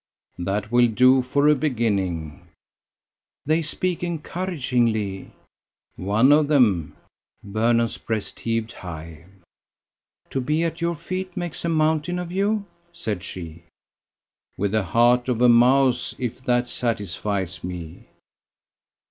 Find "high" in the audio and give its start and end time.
8.71-9.25